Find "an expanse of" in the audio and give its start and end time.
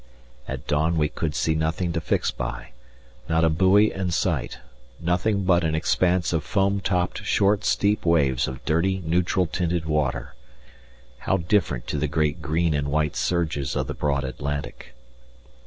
5.63-6.43